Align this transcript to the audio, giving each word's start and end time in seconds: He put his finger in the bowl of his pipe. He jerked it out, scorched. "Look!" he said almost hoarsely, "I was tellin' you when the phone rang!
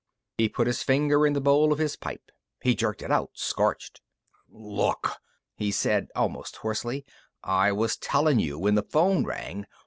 He 0.39 0.49
put 0.49 0.65
his 0.65 0.81
finger 0.81 1.27
in 1.27 1.33
the 1.33 1.39
bowl 1.39 1.71
of 1.71 1.77
his 1.77 1.95
pipe. 1.95 2.31
He 2.63 2.73
jerked 2.73 3.03
it 3.03 3.11
out, 3.11 3.29
scorched. 3.33 4.01
"Look!" 4.49 5.17
he 5.53 5.69
said 5.71 6.07
almost 6.15 6.55
hoarsely, 6.55 7.05
"I 7.43 7.71
was 7.71 7.97
tellin' 7.97 8.39
you 8.39 8.57
when 8.57 8.73
the 8.73 8.81
phone 8.81 9.25
rang! 9.25 9.67